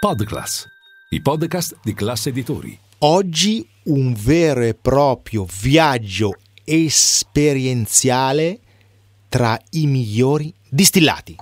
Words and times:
Podclass, 0.00 0.64
i 1.08 1.20
podcast 1.20 1.78
di 1.82 1.92
classe 1.92 2.28
editori. 2.28 2.78
Oggi 2.98 3.68
un 3.86 4.14
vero 4.16 4.60
e 4.60 4.74
proprio 4.74 5.44
viaggio 5.60 6.36
esperienziale 6.62 8.60
tra 9.28 9.58
i 9.70 9.88
migliori 9.88 10.54
distillati. 10.68 11.38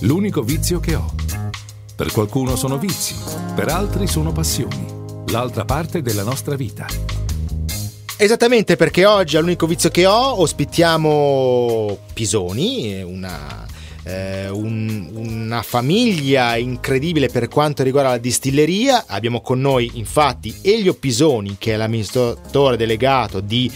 L'unico 0.00 0.42
vizio 0.42 0.80
che 0.80 0.96
ho. 0.96 1.14
Per 1.94 2.10
qualcuno 2.10 2.56
sono 2.56 2.76
vizi, 2.76 3.14
per 3.54 3.68
altri 3.68 4.08
sono 4.08 4.32
passioni. 4.32 4.84
L'altra 5.28 5.64
parte 5.64 6.02
della 6.02 6.24
nostra 6.24 6.56
vita. 6.56 6.88
Esattamente 8.16 8.74
perché 8.74 9.06
oggi 9.06 9.36
all'unico 9.36 9.68
vizio 9.68 9.90
che 9.90 10.06
ho 10.06 10.40
ospitiamo 10.40 11.98
Pisoni, 12.12 13.00
una, 13.04 13.64
eh, 14.06 14.48
un, 14.48 15.10
una 15.14 15.62
famiglia 15.62 16.56
incredibile 16.56 17.28
per 17.28 17.48
quanto 17.48 17.82
riguarda 17.82 18.10
la 18.10 18.18
distilleria. 18.18 19.04
Abbiamo 19.08 19.40
con 19.40 19.60
noi 19.60 19.90
infatti 19.94 20.54
Elio 20.62 20.94
Pisoni 20.94 21.56
che 21.58 21.74
è 21.74 21.76
l'amministratore 21.76 22.76
delegato 22.76 23.40
di 23.40 23.70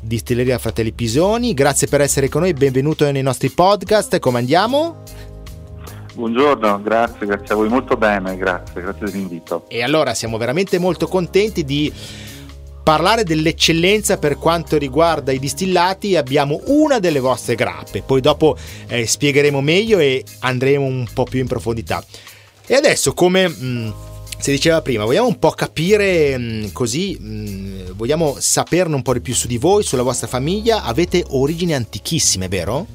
Distilleria 0.00 0.58
Fratelli 0.58 0.92
Pisoni. 0.92 1.52
Grazie 1.52 1.86
per 1.86 2.00
essere 2.00 2.28
con 2.28 2.42
noi, 2.42 2.54
benvenuto 2.54 3.10
nei 3.10 3.22
nostri 3.22 3.50
podcast. 3.50 4.18
Come 4.18 4.38
andiamo? 4.38 5.02
Buongiorno, 6.14 6.80
grazie, 6.80 7.26
grazie 7.26 7.54
a 7.54 7.56
voi, 7.56 7.68
molto 7.68 7.96
bene, 7.96 8.36
grazie, 8.36 8.80
grazie 8.80 9.06
dell'invito. 9.06 9.64
E 9.68 9.82
allora 9.82 10.14
siamo 10.14 10.38
veramente 10.38 10.78
molto 10.78 11.08
contenti 11.08 11.64
di 11.64 11.92
parlare 12.84 13.24
dell'eccellenza 13.24 14.18
per 14.18 14.38
quanto 14.38 14.76
riguarda 14.76 15.32
i 15.32 15.40
distillati. 15.40 16.14
Abbiamo 16.14 16.60
una 16.66 17.00
delle 17.00 17.18
vostre 17.18 17.56
grappe, 17.56 18.02
poi 18.02 18.20
dopo 18.20 18.56
eh, 18.86 19.06
spiegheremo 19.06 19.60
meglio 19.60 19.98
e 19.98 20.22
andremo 20.40 20.84
un 20.84 21.06
po' 21.12 21.24
più 21.24 21.40
in 21.40 21.48
profondità. 21.48 22.04
E 22.66 22.74
adesso, 22.74 23.14
come 23.14 23.48
mh, 23.48 23.54
mm, 23.60 23.90
si 24.38 24.50
diceva 24.50 24.82
prima, 24.82 25.04
vogliamo 25.04 25.26
un 25.26 25.38
po' 25.38 25.50
capire 25.50 26.38
mm, 26.38 26.66
così, 26.72 27.18
mm, 27.20 27.90
vogliamo 27.96 28.36
saperne 28.38 28.94
un 28.94 29.02
po' 29.02 29.14
di 29.14 29.20
più 29.20 29.34
su 29.34 29.46
di 29.46 29.56
voi, 29.56 29.82
sulla 29.82 30.02
vostra 30.02 30.26
famiglia. 30.26 30.84
Avete 30.84 31.24
origini 31.30 31.74
antichissime, 31.74 32.48
vero? 32.48 32.86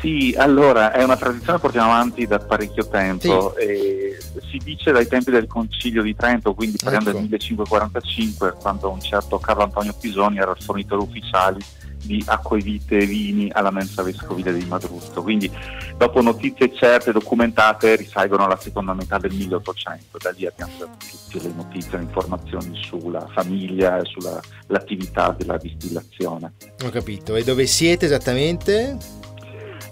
Sì, 0.00 0.34
allora 0.36 0.92
è 0.92 1.02
una 1.02 1.16
tradizione 1.16 1.54
che 1.54 1.60
portiamo 1.60 1.90
avanti 1.90 2.26
da 2.26 2.38
parecchio 2.38 2.86
tempo. 2.88 3.54
Sì. 3.58 4.16
si 4.50 4.58
dice 4.62 4.92
dai 4.92 5.06
tempi 5.06 5.30
del 5.30 5.46
Concilio 5.46 6.02
di 6.02 6.14
Trento, 6.14 6.54
quindi 6.54 6.78
parliamo 6.80 7.08
ecco. 7.08 7.18
del 7.18 7.28
1545, 7.28 8.54
quando 8.60 8.90
un 8.90 9.00
certo 9.00 9.38
Carlo 9.38 9.64
Antonio 9.64 9.94
Pisoni 9.98 10.38
era 10.38 10.52
il 10.52 10.62
fornitore 10.62 11.02
ufficiale 11.02 11.58
di 12.00 12.22
acquevite 12.26 12.98
e 12.98 13.06
vini 13.06 13.50
alla 13.52 13.70
mensa 13.70 14.02
vescovile 14.02 14.52
di 14.56 14.64
Madruzzo. 14.64 15.22
Quindi 15.22 15.50
dopo 15.96 16.22
notizie 16.22 16.72
certe, 16.74 17.12
documentate, 17.12 17.96
risalgono 17.96 18.44
alla 18.44 18.58
seconda 18.58 18.94
metà 18.94 19.18
del 19.18 19.32
1800. 19.32 20.18
Da 20.18 20.30
lì 20.30 20.46
abbiamo 20.46 20.72
tutte 20.78 21.46
le 21.46 21.52
notizie, 21.54 21.98
le 21.98 22.04
informazioni 22.04 22.78
sulla 22.82 23.26
famiglia 23.34 23.98
e 23.98 24.04
sull'attività 24.04 25.34
della 25.36 25.56
distillazione. 25.56 26.52
Ho 26.84 26.90
capito. 26.90 27.34
E 27.34 27.42
dove 27.42 27.66
siete 27.66 28.06
esattamente? 28.06 29.17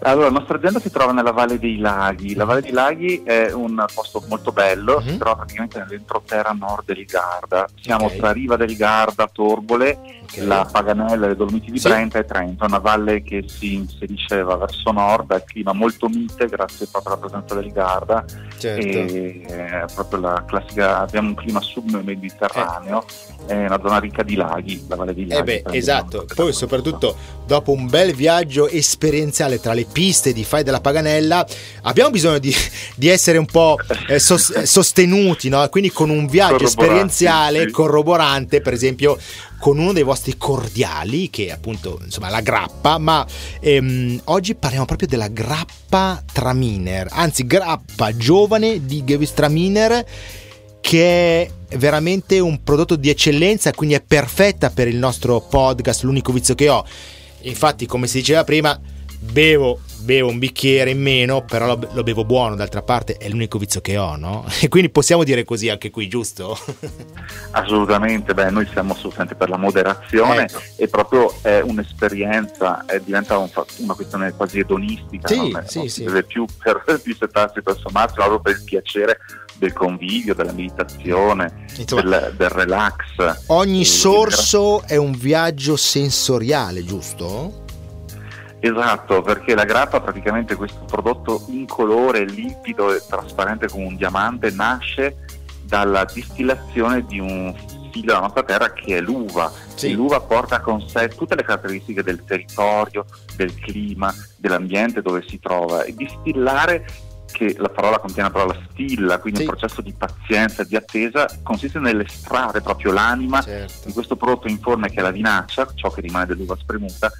Allora, 0.06 0.26
la 0.26 0.38
nostra 0.38 0.56
azienda 0.56 0.78
si 0.78 0.90
trova 0.90 1.10
nella 1.10 1.32
Valle 1.32 1.58
dei 1.58 1.78
Laghi. 1.78 2.36
La 2.36 2.44
Valle 2.44 2.60
dei 2.60 2.70
Laghi 2.70 3.22
è 3.24 3.50
un 3.52 3.84
posto 3.92 4.22
molto 4.28 4.52
bello, 4.52 5.00
mm-hmm. 5.00 5.08
si 5.08 5.18
trova 5.18 5.36
praticamente 5.36 5.78
nell'entroterra 5.80 6.52
nord 6.52 6.84
del 6.84 7.04
Garda. 7.04 7.66
Siamo 7.80 8.04
okay. 8.04 8.18
tra 8.18 8.30
Riva 8.30 8.56
del 8.56 8.76
Garda, 8.76 9.26
Torbole, 9.26 9.98
okay. 10.22 10.46
la 10.46 10.68
Paganella, 10.70 11.26
le 11.26 11.34
Dolomiti 11.34 11.72
di 11.72 11.80
sì. 11.80 11.88
Brenta 11.88 12.20
e 12.20 12.24
Trento, 12.24 12.64
una 12.64 12.78
valle 12.78 13.24
che 13.24 13.44
si 13.48 13.74
inserisceva 13.74 14.54
verso 14.56 14.92
nord, 14.92 15.32
ha 15.32 15.36
il 15.36 15.44
clima 15.44 15.72
molto 15.72 16.08
mite 16.08 16.46
grazie 16.46 16.86
proprio 16.86 17.14
alla 17.14 17.22
presenza 17.22 17.54
del 17.56 17.72
Garda. 17.72 18.24
Certo. 18.56 18.86
E 18.86 19.44
è 19.44 19.84
proprio 19.92 20.20
la 20.20 20.44
classica, 20.46 21.00
abbiamo 21.00 21.30
un 21.30 21.34
clima 21.34 21.60
submediterraneo, 21.60 23.04
eh. 23.48 23.54
è 23.54 23.66
una 23.66 23.80
zona 23.82 23.98
ricca 23.98 24.22
di 24.22 24.36
laghi, 24.36 24.84
la 24.88 24.94
Valle 24.94 25.14
dei 25.14 25.26
Laghi. 25.26 25.40
Eh 25.40 25.62
beh, 25.62 25.76
esatto, 25.76 26.26
poi 26.32 26.52
soprattutto 26.52 27.16
dopo 27.44 27.72
un 27.72 27.88
bel 27.88 28.14
viaggio 28.14 28.68
esperienziale 28.68 29.58
tra 29.58 29.72
le 29.72 29.84
piste 29.96 30.34
di 30.34 30.44
Fai 30.44 30.62
della 30.62 30.82
Paganella, 30.82 31.46
abbiamo 31.84 32.10
bisogno 32.10 32.38
di, 32.38 32.54
di 32.96 33.08
essere 33.08 33.38
un 33.38 33.46
po' 33.46 33.78
eh, 34.08 34.18
sos, 34.18 34.60
sostenuti, 34.64 35.48
no? 35.48 35.66
quindi 35.70 35.90
con 35.90 36.10
un 36.10 36.26
viaggio 36.26 36.64
esperienziale 36.64 37.62
sì. 37.62 37.70
corroborante, 37.70 38.60
per 38.60 38.74
esempio 38.74 39.18
con 39.58 39.78
uno 39.78 39.94
dei 39.94 40.02
vostri 40.02 40.36
cordiali, 40.36 41.30
che 41.30 41.46
è 41.46 41.50
appunto 41.52 41.98
insomma 42.04 42.28
la 42.28 42.42
grappa, 42.42 42.98
ma 42.98 43.26
ehm, 43.58 44.20
oggi 44.24 44.54
parliamo 44.54 44.84
proprio 44.84 45.08
della 45.08 45.28
grappa 45.28 46.22
Traminer, 46.30 47.08
anzi 47.10 47.46
grappa 47.46 48.14
giovane 48.14 48.84
di 48.84 49.02
Gewürztraminer 49.02 50.04
che 50.82 51.50
è 51.68 51.76
veramente 51.78 52.38
un 52.38 52.62
prodotto 52.62 52.96
di 52.96 53.08
eccellenza, 53.08 53.72
quindi 53.72 53.94
è 53.94 54.02
perfetta 54.02 54.68
per 54.68 54.88
il 54.88 54.96
nostro 54.96 55.40
podcast, 55.40 56.02
l'unico 56.02 56.32
vizio 56.32 56.54
che 56.54 56.68
ho. 56.68 56.84
Infatti, 57.40 57.86
come 57.86 58.06
si 58.06 58.18
diceva 58.18 58.44
prima, 58.44 58.78
bevo, 59.30 59.80
bevo 60.00 60.28
un 60.28 60.38
bicchiere 60.38 60.90
in 60.90 61.00
meno, 61.00 61.44
però 61.44 61.66
lo, 61.66 61.88
lo, 61.92 62.02
bevo 62.02 62.24
buono, 62.24 62.54
d'altra 62.54 62.82
parte 62.82 63.16
è 63.16 63.28
l'unico 63.28 63.58
vizio 63.58 63.80
che 63.80 63.96
ho, 63.96 64.16
no? 64.16 64.44
E 64.60 64.68
quindi 64.68 64.90
possiamo 64.90 65.24
dire 65.24 65.44
così 65.44 65.68
anche 65.68 65.90
qui, 65.90 66.08
giusto? 66.08 66.58
Assolutamente, 67.52 68.34
beh, 68.34 68.50
noi 68.50 68.66
siamo 68.70 68.92
assolutamente 68.92 69.34
per 69.34 69.48
la 69.48 69.56
moderazione 69.56 70.42
ecco. 70.42 70.60
e 70.76 70.88
proprio 70.88 71.34
è 71.42 71.60
un'esperienza, 71.60 72.84
è, 72.86 73.00
diventa 73.00 73.38
un, 73.38 73.50
una 73.78 73.94
questione 73.94 74.32
quasi 74.32 74.58
edonistica, 74.58 75.28
sì, 75.28 75.50
non, 75.50 75.64
sì, 75.66 75.78
non 75.78 75.88
sì. 75.88 76.04
deve 76.04 76.22
più 76.22 76.44
per 76.62 77.00
dissettarsi 77.04 77.60
verso 77.62 77.88
Marzio, 77.90 78.22
ma 78.22 78.28
proprio 78.28 78.40
per 78.40 78.52
il 78.56 78.64
piacere 78.64 79.18
del 79.58 79.72
convivio, 79.72 80.34
della 80.34 80.52
meditazione, 80.52 81.66
Insomma, 81.76 82.02
del, 82.02 82.34
del, 82.36 82.48
relax. 82.50 83.46
Ogni 83.46 83.84
sorso 83.84 84.82
è 84.86 84.96
un 84.96 85.12
viaggio 85.12 85.76
sensoriale, 85.76 86.84
giusto? 86.84 87.64
Esatto, 88.66 89.22
perché 89.22 89.54
la 89.54 89.64
grappa 89.64 90.00
praticamente 90.00 90.56
questo 90.56 90.84
prodotto 90.86 91.44
incolore, 91.48 92.24
limpido 92.24 92.92
e 92.92 93.00
trasparente 93.06 93.68
come 93.68 93.86
un 93.86 93.96
diamante 93.96 94.50
nasce 94.50 95.24
dalla 95.62 96.04
distillazione 96.04 97.04
di 97.04 97.18
un 97.18 97.54
figlio 97.92 98.06
della 98.06 98.20
nostra 98.20 98.42
terra 98.42 98.72
che 98.72 98.96
è 98.96 99.00
l'uva. 99.00 99.50
Sì. 99.74 99.92
l'uva 99.92 100.20
porta 100.20 100.60
con 100.60 100.80
sé 100.88 101.08
tutte 101.08 101.34
le 101.34 101.42
caratteristiche 101.42 102.02
del 102.02 102.24
territorio, 102.24 103.04
del 103.36 103.54
clima, 103.54 104.12
dell'ambiente 104.36 105.02
dove 105.02 105.22
si 105.26 105.38
trova 105.38 105.84
e 105.84 105.94
distillare 105.94 106.86
che 107.30 107.54
la 107.58 107.68
parola 107.68 107.98
contiene 107.98 108.28
la 108.28 108.34
parola 108.34 108.58
stilla, 108.70 109.18
quindi 109.18 109.40
sì. 109.40 109.46
un 109.46 109.50
processo 109.50 109.82
di 109.82 109.92
pazienza 109.92 110.64
di 110.64 110.74
attesa, 110.74 111.26
consiste 111.42 111.78
nell'estrarre 111.78 112.62
proprio 112.62 112.92
l'anima 112.92 113.42
certo. 113.42 113.86
di 113.86 113.92
questo 113.92 114.16
prodotto 114.16 114.48
in 114.48 114.58
forma 114.58 114.88
che 114.88 115.00
è 115.00 115.02
la 115.02 115.10
vinaccia, 115.10 115.68
ciò 115.74 115.90
che 115.90 116.00
rimane 116.00 116.24
dell'uva 116.24 116.56
spremuta, 116.56 117.12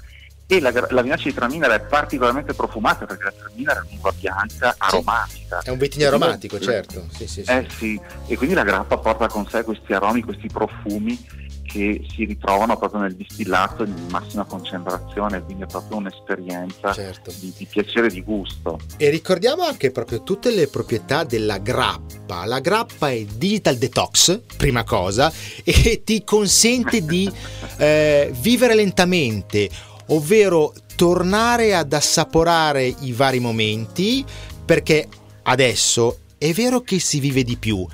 e 0.49 0.61
la, 0.61 0.71
la 0.71 1.01
vinaccia 1.01 1.25
di 1.25 1.33
Traminer 1.33 1.69
è 1.71 1.81
particolarmente 1.81 2.53
profumata 2.53 3.05
perché 3.05 3.25
la 3.25 3.33
Traminer 3.37 3.83
è 3.83 3.91
un'uva 3.91 4.13
bianca 4.17 4.75
aromatica. 4.77 5.61
È 5.61 5.69
un 5.69 5.77
vitigno 5.77 6.07
aromatico, 6.07 6.57
certo. 6.57 7.05
Sì, 7.11 7.27
sì, 7.27 7.43
sì. 7.43 7.51
Eh 7.51 7.67
sì, 7.69 7.99
e 8.27 8.37
quindi 8.37 8.55
la 8.55 8.63
grappa 8.63 8.97
porta 8.97 9.27
con 9.27 9.45
sé 9.47 9.63
questi 9.63 9.91
aromi, 9.91 10.21
questi 10.23 10.47
profumi 10.47 11.45
che 11.67 12.05
si 12.09 12.23
ritrovano 12.23 12.77
proprio 12.77 13.01
nel 13.01 13.13
distillato 13.13 13.83
in 13.83 13.93
massima 14.09 14.45
concentrazione, 14.45 15.43
quindi 15.43 15.63
è 15.63 15.65
proprio 15.65 15.97
un'esperienza 15.97 16.93
certo. 16.93 17.29
di, 17.37 17.53
di, 17.57 17.65
piacere 17.65 18.07
e 18.07 18.09
di 18.11 18.23
gusto. 18.23 18.79
E 18.95 19.09
ricordiamo 19.09 19.63
anche 19.63 19.91
proprio 19.91 20.23
tutte 20.23 20.49
le 20.49 20.67
proprietà 20.69 21.25
della 21.25 21.57
grappa. 21.57 22.45
La 22.45 22.61
grappa 22.61 23.11
è 23.11 23.25
digital 23.25 23.75
detox, 23.75 24.39
prima 24.55 24.85
cosa, 24.85 25.29
e 25.65 26.03
ti 26.05 26.23
consente 26.23 27.03
di 27.03 27.29
eh, 27.77 28.31
vivere 28.39 28.73
lentamente 28.73 29.69
ovvero 30.07 30.73
tornare 30.95 31.75
ad 31.75 31.93
assaporare 31.93 32.93
i 33.01 33.11
vari 33.11 33.39
momenti 33.39 34.25
perché 34.65 35.07
adesso 35.43 36.19
è 36.37 36.51
vero 36.53 36.81
che 36.81 36.99
si 36.99 37.19
vive 37.19 37.43
di 37.43 37.57
più, 37.57 37.85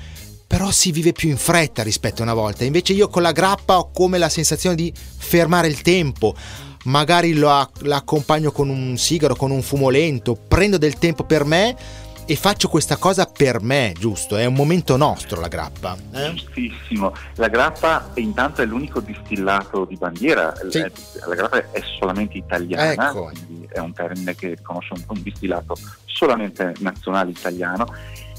però 0.47 0.71
si 0.71 0.91
vive 0.91 1.11
più 1.11 1.29
in 1.29 1.37
fretta 1.37 1.83
rispetto 1.83 2.21
a 2.21 2.25
una 2.25 2.33
volta. 2.33 2.63
Invece 2.63 2.93
io 2.93 3.07
con 3.07 3.21
la 3.21 3.31
grappa 3.31 3.77
ho 3.77 3.91
come 3.91 4.17
la 4.17 4.29
sensazione 4.29 4.75
di 4.75 4.93
fermare 4.93 5.67
il 5.67 5.81
tempo, 5.81 6.35
magari 6.85 7.33
lo, 7.33 7.69
l'accompagno 7.79 8.51
con 8.51 8.69
un 8.69 8.97
sigaro, 8.97 9.35
con 9.35 9.51
un 9.51 9.61
fumo 9.61 9.89
lento, 9.89 10.35
prendo 10.35 10.77
del 10.77 10.95
tempo 10.95 11.23
per 11.23 11.45
me 11.45 11.75
e 12.25 12.35
faccio 12.35 12.69
questa 12.69 12.97
cosa 12.97 13.25
per 13.25 13.61
me, 13.61 13.93
giusto? 13.97 14.37
È 14.37 14.45
un 14.45 14.53
momento 14.53 14.95
nostro 14.97 15.41
la 15.41 15.47
grappa. 15.47 15.97
Eh? 16.13 16.33
Giustissimo. 16.33 17.13
La 17.35 17.47
grappa 17.47 18.11
intanto 18.15 18.61
è 18.61 18.65
l'unico 18.65 18.99
distillato 19.01 19.85
di 19.85 19.95
bandiera. 19.95 20.53
Sì. 20.69 20.79
La 20.79 21.35
grappa 21.35 21.71
è 21.71 21.81
solamente 21.99 22.37
italiana, 22.37 23.09
ecco. 23.09 23.31
quindi 23.33 23.67
è 23.71 23.79
un 23.79 23.93
termine 23.93 24.35
che 24.35 24.49
riconosce 24.49 24.93
un, 24.93 25.03
un 25.07 25.21
distillato 25.21 25.75
solamente 26.05 26.73
nazionale 26.79 27.31
italiano 27.31 27.85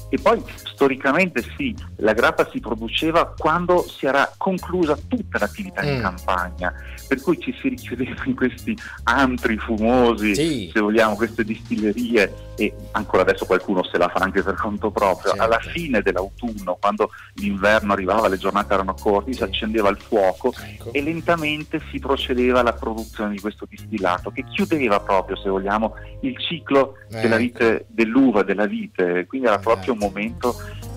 e 0.09 0.19
poi 0.19 0.41
storicamente 0.63 1.43
sì, 1.57 1.75
la 1.97 2.13
grappa 2.13 2.47
si 2.51 2.59
produceva 2.59 3.33
quando 3.37 3.85
si 3.87 4.05
era 4.05 4.31
conclusa 4.37 4.97
tutta 5.07 5.39
l'attività 5.39 5.83
mm. 5.83 5.87
in 5.87 6.01
campagna, 6.01 6.73
per 7.07 7.21
cui 7.21 7.39
ci 7.39 7.53
si 7.59 7.69
richiudeva 7.69 8.23
in 8.25 8.35
questi 8.35 8.77
antri 9.03 9.57
fumosi, 9.57 10.35
sì. 10.35 10.71
se 10.71 10.79
vogliamo, 10.79 11.15
queste 11.15 11.43
distillerie 11.43 12.53
e 12.55 12.73
ancora 12.91 13.23
adesso 13.23 13.45
qualcuno 13.45 13.83
se 13.83 13.97
la 13.97 14.07
fa 14.07 14.19
anche 14.19 14.41
per 14.41 14.55
conto 14.55 14.91
proprio. 14.91 15.31
Certo. 15.31 15.43
Alla 15.43 15.59
fine 15.59 16.01
dell'autunno, 16.01 16.77
quando 16.79 17.09
l'inverno 17.35 17.93
arrivava, 17.93 18.27
le 18.27 18.37
giornate 18.37 18.73
erano 18.73 18.93
corti, 18.93 19.31
sì. 19.31 19.37
si 19.39 19.43
accendeva 19.43 19.89
il 19.89 19.97
fuoco 19.97 20.53
ecco. 20.63 20.91
e 20.91 21.01
lentamente 21.01 21.81
si 21.91 21.99
procedeva 21.99 22.59
alla 22.59 22.73
produzione 22.73 23.31
di 23.31 23.39
questo 23.39 23.65
distillato 23.69 24.31
che 24.31 24.43
chiudeva 24.45 24.99
proprio, 24.99 25.35
se 25.37 25.49
vogliamo, 25.49 25.95
il 26.21 26.37
ciclo 26.39 26.95
ecco. 27.09 27.21
della 27.21 27.37
vite, 27.37 27.85
dell'uva, 27.89 28.43
della 28.43 28.65
vite, 28.65 29.25
quindi 29.27 29.47
era 29.47 29.59
proprio 29.59 29.93
un 29.93 29.99
momento 29.99 30.55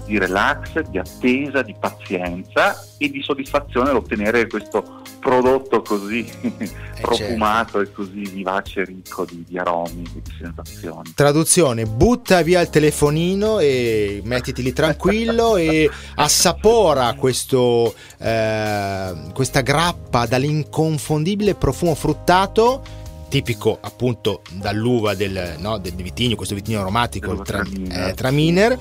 di 0.08 0.18
relax, 0.18 0.80
di 0.88 0.98
attesa, 0.98 1.60
di 1.60 1.74
pazienza 1.78 2.82
e 2.96 3.10
di 3.10 3.22
soddisfazione 3.22 3.90
all'ottenere 3.90 4.46
questo 4.48 5.02
prodotto 5.20 5.82
così 5.82 6.26
eh 6.40 6.70
profumato 7.00 7.84
certo. 7.84 7.90
e 7.90 7.92
così 7.92 8.22
vivace 8.30 8.84
ricco 8.84 9.26
di, 9.26 9.44
di 9.46 9.58
aromi 9.58 10.02
e 10.16 10.22
di 10.22 10.32
sensazioni. 10.40 11.12
Traduzione, 11.14 11.84
butta 11.84 12.40
via 12.40 12.62
il 12.62 12.70
telefonino 12.70 13.58
e 13.58 14.22
mettiti 14.24 14.62
lì 14.62 14.72
tranquillo 14.72 15.56
e 15.60 15.90
assapora 16.14 17.12
questo, 17.12 17.94
eh, 18.16 19.12
questa 19.34 19.60
grappa 19.60 20.24
dall'inconfondibile 20.24 21.54
profumo 21.54 21.94
fruttato 21.94 22.82
tipico 23.28 23.78
appunto 23.80 24.42
dall'uva 24.52 25.14
del, 25.14 25.56
no, 25.58 25.78
del 25.78 25.94
vitigno, 25.94 26.34
questo 26.34 26.54
vitigno 26.54 26.80
aromatico, 26.80 27.32
il 27.32 27.42
tra. 27.42 27.62
Eh, 27.62 28.14
traminer. 28.14 28.78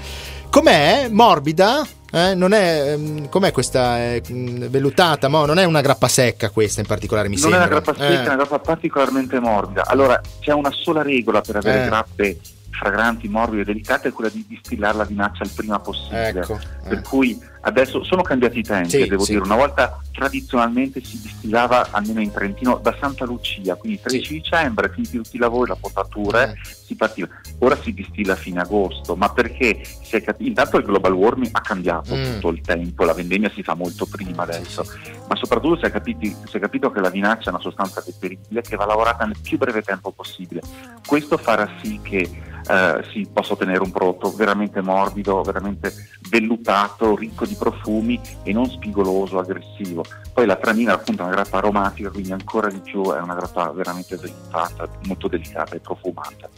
Com'è? 0.58 1.08
Morbida? 1.12 1.86
Eh, 2.12 2.34
non 2.34 2.52
è, 2.52 2.94
ehm, 2.94 3.30
com'è 3.30 3.52
questa 3.52 3.96
mm, 4.28 4.66
vellutata? 4.70 5.28
Mo, 5.28 5.46
non 5.46 5.60
è 5.60 5.66
una 5.66 5.82
grappa 5.82 6.08
secca 6.08 6.50
questa 6.50 6.80
in 6.80 6.88
particolare, 6.88 7.28
mi 7.30 7.36
non 7.36 7.44
sembra. 7.44 7.60
Non 7.60 7.68
è 7.68 7.72
una 7.72 7.80
grappa 7.80 8.00
secca, 8.00 8.12
eh. 8.12 8.24
è 8.24 8.26
una 8.26 8.36
grappa 8.38 8.58
particolarmente 8.58 9.40
morbida. 9.40 9.84
Allora, 9.86 10.20
c'è 10.40 10.54
una 10.54 10.72
sola 10.72 11.04
regola 11.04 11.42
per 11.42 11.58
avere 11.58 11.84
eh. 11.84 11.86
grappe 11.86 12.40
fragranti, 12.78 13.28
morbide 13.28 13.64
e 13.64 13.66
delicate 13.66 14.10
è 14.10 14.12
quella 14.12 14.30
di 14.30 14.46
distillare 14.48 14.98
la 14.98 15.04
vinaccia 15.04 15.44
il 15.44 15.52
prima 15.54 15.80
possibile. 15.80 16.40
Ecco, 16.42 16.54
eh. 16.54 16.88
Per 16.88 17.02
cui 17.02 17.38
adesso 17.62 18.04
sono 18.04 18.22
cambiati 18.22 18.60
i 18.60 18.64
tempi, 18.64 18.90
sì, 18.90 19.08
devo 19.08 19.24
sì. 19.24 19.34
dire. 19.34 19.44
Una 19.44 19.56
volta 19.56 20.00
tradizionalmente 20.12 21.04
si 21.04 21.20
distillava, 21.20 21.90
almeno 21.92 22.22
in 22.22 22.32
Trentino, 22.32 22.80
da 22.82 22.96
Santa 23.00 23.26
Lucia, 23.26 23.76
quindi 23.76 24.00
13 24.00 24.26
sì. 24.26 24.34
dicembre, 24.34 24.90
finiti 24.90 25.18
tutti 25.18 25.36
i 25.36 25.40
lavori, 25.40 25.70
la 25.70 25.78
potatura, 25.80 26.52
eh. 26.52 26.56
si 26.64 26.96
partiva. 26.96 27.28
Ora 27.60 27.78
si 27.82 27.94
distilla 27.94 28.34
a 28.34 28.38
fine 28.38 28.62
agosto, 28.62 29.16
ma 29.16 29.30
perché? 29.30 29.82
Cap- 30.10 30.40
intanto 30.40 30.78
il 30.78 30.86
global 30.86 31.14
warming 31.14 31.50
ha 31.52 31.62
cambiato 31.62 32.16
mm. 32.16 32.24
tutto 32.24 32.50
il 32.50 32.62
tempo, 32.62 33.04
la 33.04 33.14
vendemmia 33.14 33.50
si 33.50 33.64
fa 33.64 33.74
molto 33.74 34.06
prima 34.06 34.44
adesso, 34.44 34.86
ma 35.28 35.36
soprattutto 35.36 35.78
si 35.78 35.86
è, 35.86 35.92
capiti, 35.92 36.34
si 36.46 36.58
è 36.58 36.60
capito 36.60 36.90
che 36.92 37.02
la 37.02 37.10
vinaccia 37.10 37.48
è 37.48 37.54
una 37.54 37.62
sostanza 37.62 38.02
deperibile 38.06 38.62
che 38.62 38.76
va 38.76 38.86
lavorata 38.86 39.26
nel 39.26 39.38
più 39.42 39.58
breve 39.58 39.82
tempo 39.82 40.12
possibile. 40.12 40.62
Questo 41.06 41.38
farà 41.38 41.70
sì 41.82 42.00
che 42.02 42.30
eh, 42.70 43.04
si 43.12 43.28
possa 43.32 43.54
ottenere 43.54 43.80
un 43.80 43.92
prodotto 43.92 44.32
veramente 44.32 44.82
morbido, 44.82 45.42
veramente 45.42 45.94
vellutato, 46.30 47.16
ricco 47.16 47.46
di 47.46 47.56
profumi 47.56 48.20
e 48.44 48.52
non 48.54 48.70
spigoloso, 48.70 49.40
aggressivo. 49.40 50.04
Poi 50.34 50.46
la 50.46 50.56
tranina 50.56 50.94
appunto 50.94 51.24
è 51.24 51.26
una 51.26 51.36
grappa 51.36 51.58
aromatica, 51.58 52.10
quindi 52.10 52.32
ancora 52.32 52.70
di 52.70 52.80
più 52.80 53.04
è 53.14 53.20
una 53.20 53.36
grappa 53.36 53.72
veramente 53.72 54.16
vellutata, 54.16 54.88
molto 55.06 55.28
delicata 55.28 55.76
e 55.76 55.80
profumata. 55.80 56.50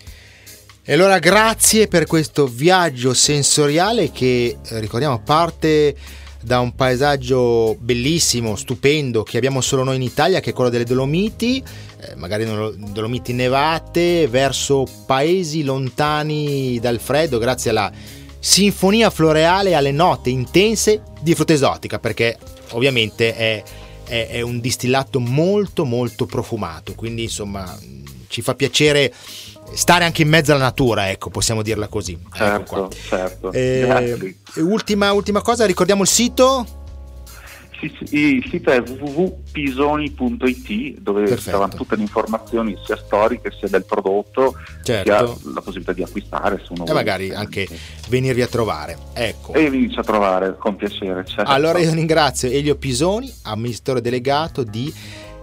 E 0.83 0.94
allora 0.94 1.19
grazie 1.19 1.88
per 1.88 2.07
questo 2.07 2.47
viaggio 2.47 3.13
sensoriale 3.13 4.12
che 4.12 4.57
eh, 4.63 4.79
ricordiamo 4.79 5.19
parte 5.19 5.95
da 6.41 6.59
un 6.59 6.74
paesaggio 6.74 7.75
bellissimo, 7.80 8.56
stupendo, 8.56 9.24
che 9.24 9.38
abbiamo 9.38 9.62
solo 9.62 9.83
noi 9.83 9.97
in 9.97 10.01
Italia, 10.01 10.39
che 10.39 10.51
è 10.51 10.53
quello 10.53 10.69
delle 10.69 10.86
Dolomiti, 10.86 11.62
eh, 12.01 12.15
magari 12.15 12.45
Dolomiti 12.45 13.33
nevate, 13.33 14.27
verso 14.27 14.86
paesi 15.06 15.63
lontani 15.63 16.80
dal 16.80 17.00
freddo, 17.00 17.38
grazie 17.38 17.71
alla 17.71 17.91
sinfonia 18.39 19.09
floreale 19.09 19.71
e 19.71 19.74
alle 19.74 19.91
note 19.91 20.30
intense 20.30 21.01
di 21.19 21.36
frutta 21.36 21.53
esotica, 21.53 22.00
perché 22.00 22.38
ovviamente 22.71 23.36
è, 23.36 23.63
è, 24.06 24.27
è 24.30 24.41
un 24.41 24.62
distillato 24.62 25.19
molto 25.19 25.83
molto 25.83 26.25
profumato, 26.25 26.95
quindi 26.95 27.24
insomma 27.24 27.77
ci 28.29 28.41
fa 28.41 28.55
piacere 28.55 29.13
stare 29.73 30.05
anche 30.05 30.21
in 30.21 30.29
mezzo 30.29 30.53
alla 30.53 30.63
natura, 30.63 31.09
ecco, 31.09 31.29
possiamo 31.29 31.61
dirla 31.61 31.87
così. 31.87 32.17
Ecco 32.33 32.89
certo, 32.89 32.91
certo. 32.91 33.51
Eh, 33.51 34.35
ultima, 34.57 35.11
ultima 35.11 35.41
cosa, 35.41 35.65
ricordiamo 35.65 36.03
il 36.03 36.07
sito? 36.07 36.77
il 37.81 38.45
sito 38.49 38.71
è 38.71 38.81
www.pisoni.it 38.81 40.99
dove 40.99 41.37
stavano 41.37 41.73
tutte 41.73 41.95
le 41.95 42.01
informazioni 42.01 42.77
sia 42.83 42.97
storiche 42.97 43.53
sia 43.57 43.69
del 43.69 43.85
prodotto 43.85 44.53
certo. 44.83 45.03
sia 45.03 45.21
la 45.53 45.61
possibilità 45.61 45.93
di 45.93 46.03
acquistare 46.03 46.57
se 46.57 46.73
uno 46.73 46.85
e 46.85 46.91
magari 46.91 47.31
anche 47.31 47.65
venirvi 48.09 48.41
a 48.41 48.47
trovare 48.47 48.97
ecco. 49.13 49.53
e 49.53 49.69
venirci 49.69 49.97
a 49.97 50.03
trovare 50.03 50.57
con 50.57 50.75
piacere 50.75 51.23
certo. 51.25 51.49
allora 51.49 51.79
io 51.79 51.93
ringrazio 51.93 52.49
Elio 52.49 52.75
Pisoni 52.75 53.33
amministratore 53.43 54.01
delegato 54.01 54.63
di 54.63 54.93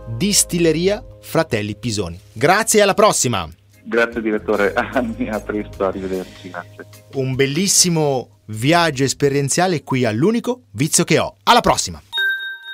Distilleria 0.08 1.02
Fratelli 1.26 1.76
Pisoni 1.76 2.18
grazie 2.32 2.78
e 2.78 2.82
alla 2.82 2.94
prossima 2.94 3.48
Grazie 3.88 4.20
direttore, 4.20 4.72
a 4.74 5.40
presto, 5.40 5.84
arrivederci, 5.84 6.50
grazie. 6.50 6.86
Un 7.14 7.36
bellissimo 7.36 8.40
viaggio 8.46 9.04
esperienziale 9.04 9.84
qui 9.84 10.04
all'unico 10.04 10.62
vizio 10.72 11.04
che 11.04 11.20
ho. 11.20 11.36
Alla 11.44 11.60
prossima! 11.60 12.02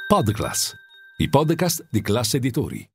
Podclass, 0.09 0.73
i 1.19 1.29
podcast 1.29 1.87
di 1.91 2.01
classe 2.01 2.39
editori. 2.39 2.92